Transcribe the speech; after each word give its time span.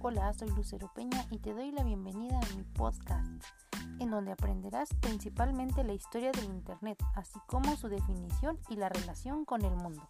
Hola, 0.00 0.32
soy 0.32 0.48
Lucero 0.50 0.92
Peña 0.94 1.26
y 1.28 1.38
te 1.38 1.52
doy 1.52 1.72
la 1.72 1.82
bienvenida 1.82 2.38
a 2.38 2.56
mi 2.56 2.62
podcast, 2.62 3.42
en 3.98 4.10
donde 4.10 4.30
aprenderás 4.30 4.88
principalmente 5.00 5.82
la 5.82 5.92
historia 5.92 6.30
del 6.30 6.44
Internet, 6.44 7.02
así 7.16 7.40
como 7.48 7.76
su 7.76 7.88
definición 7.88 8.60
y 8.68 8.76
la 8.76 8.90
relación 8.90 9.44
con 9.44 9.64
el 9.64 9.74
mundo. 9.74 10.08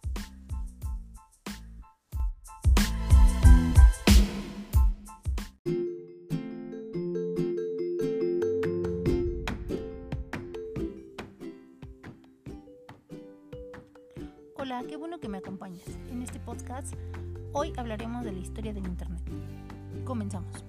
Hola, 14.55 14.83
qué 14.87 14.97
bueno 14.97 15.19
que 15.19 15.29
me 15.29 15.39
acompañas. 15.39 15.87
En 16.11 16.21
este 16.21 16.39
podcast 16.39 16.93
hoy 17.53 17.73
hablaremos 17.75 18.23
de 18.23 18.33
la 18.33 18.39
historia 18.39 18.71
del 18.71 18.85
Internet. 18.85 19.23
Comenzamos. 20.09 20.65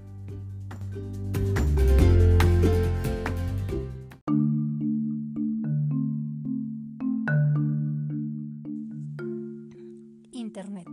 Internet. 10.31 10.87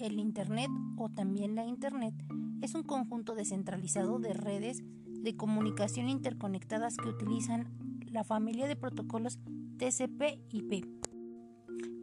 El 0.00 0.18
Internet 0.18 0.68
o 0.96 1.08
también 1.10 1.54
la 1.54 1.64
Internet 1.64 2.12
es 2.60 2.74
un 2.74 2.82
conjunto 2.82 3.36
descentralizado 3.36 4.18
de 4.18 4.32
redes 4.32 4.82
de 5.06 5.36
comunicación 5.36 6.08
interconectadas 6.08 6.96
que 6.96 7.08
utilizan 7.08 7.68
la 8.04 8.24
familia 8.24 8.66
de 8.66 8.74
protocolos 8.74 9.38
TCP/IP 9.78 11.04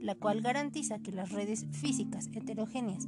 la 0.01 0.15
cual 0.15 0.41
garantiza 0.41 0.99
que 0.99 1.11
las 1.11 1.31
redes 1.31 1.67
físicas 1.71 2.29
heterogéneas 2.33 3.07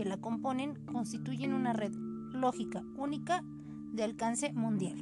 que 0.00 0.06
la 0.06 0.16
componen 0.16 0.76
constituyen 0.86 1.52
una 1.52 1.74
red 1.74 1.92
lógica 2.32 2.82
única 2.96 3.44
de 3.92 4.02
alcance 4.02 4.50
mundial. 4.54 4.96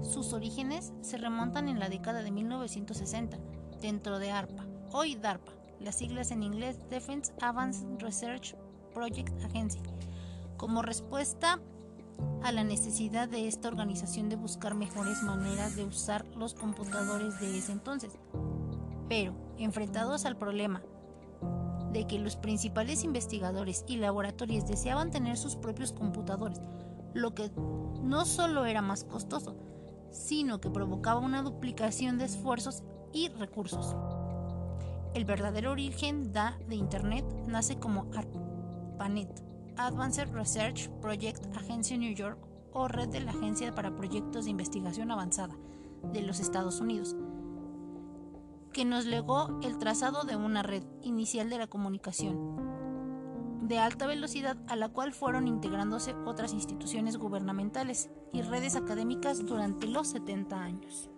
Sus 0.00 0.32
orígenes 0.32 0.94
se 1.02 1.18
remontan 1.18 1.68
en 1.68 1.78
la 1.78 1.90
década 1.90 2.22
de 2.22 2.30
1960 2.30 3.36
dentro 3.82 4.18
de 4.18 4.30
ARPA, 4.30 4.66
hoy 4.90 5.16
DARPA, 5.16 5.52
las 5.80 5.96
siglas 5.96 6.30
en 6.30 6.42
inglés 6.42 6.80
Defense 6.88 7.30
Advanced 7.42 7.86
Research 7.98 8.56
Project 8.94 9.38
Agency, 9.44 9.80
como 10.56 10.80
respuesta 10.80 11.60
a 12.42 12.52
la 12.52 12.64
necesidad 12.64 13.28
de 13.28 13.48
esta 13.48 13.68
organización 13.68 14.28
de 14.28 14.36
buscar 14.36 14.74
mejores 14.74 15.22
maneras 15.22 15.76
de 15.76 15.84
usar 15.84 16.24
los 16.36 16.54
computadores 16.54 17.40
de 17.40 17.58
ese 17.58 17.72
entonces. 17.72 18.18
Pero, 19.08 19.34
enfrentados 19.58 20.24
al 20.24 20.36
problema 20.36 20.82
de 21.92 22.06
que 22.06 22.18
los 22.18 22.36
principales 22.36 23.04
investigadores 23.04 23.84
y 23.88 23.96
laboratorios 23.96 24.66
deseaban 24.66 25.10
tener 25.10 25.36
sus 25.36 25.56
propios 25.56 25.92
computadores, 25.92 26.60
lo 27.14 27.34
que 27.34 27.50
no 28.02 28.24
solo 28.24 28.66
era 28.66 28.82
más 28.82 29.04
costoso, 29.04 29.56
sino 30.10 30.60
que 30.60 30.70
provocaba 30.70 31.20
una 31.20 31.42
duplicación 31.42 32.18
de 32.18 32.26
esfuerzos 32.26 32.82
y 33.12 33.28
recursos. 33.28 33.96
El 35.14 35.24
verdadero 35.24 35.72
origen 35.72 36.32
de 36.32 36.74
Internet 36.76 37.24
nace 37.46 37.78
como 37.78 38.06
ARPANET, 38.14 39.42
Advanced 39.78 40.32
Research 40.32 40.88
Project 41.00 41.44
Agency 41.56 41.98
New 41.98 42.14
York 42.14 42.38
o 42.72 42.88
Red 42.88 43.08
de 43.08 43.20
la 43.20 43.32
Agencia 43.32 43.74
para 43.74 43.94
Proyectos 43.94 44.44
de 44.44 44.50
Investigación 44.50 45.10
Avanzada 45.10 45.56
de 46.12 46.22
los 46.22 46.40
Estados 46.40 46.80
Unidos, 46.80 47.16
que 48.72 48.84
nos 48.84 49.06
legó 49.06 49.58
el 49.62 49.78
trazado 49.78 50.24
de 50.24 50.36
una 50.36 50.62
red 50.62 50.82
inicial 51.02 51.50
de 51.50 51.58
la 51.58 51.66
comunicación 51.66 52.66
de 53.62 53.78
alta 53.78 54.06
velocidad 54.06 54.56
a 54.68 54.76
la 54.76 54.88
cual 54.88 55.12
fueron 55.12 55.48
integrándose 55.48 56.14
otras 56.24 56.52
instituciones 56.52 57.16
gubernamentales 57.16 58.10
y 58.32 58.42
redes 58.42 58.76
académicas 58.76 59.44
durante 59.44 59.88
los 59.88 60.08
70 60.08 60.62
años. 60.62 61.10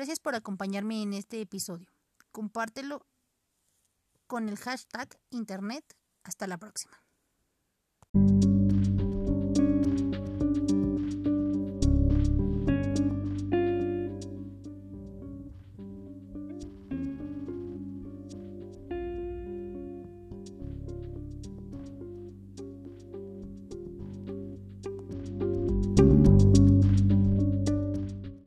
Gracias 0.00 0.18
por 0.18 0.34
acompañarme 0.34 1.02
en 1.02 1.12
este 1.12 1.42
episodio. 1.42 1.86
Compártelo 2.32 3.06
con 4.26 4.48
el 4.48 4.56
hashtag 4.56 5.20
Internet. 5.28 5.84
Hasta 6.24 6.46
la 6.46 6.56
próxima. 6.56 6.96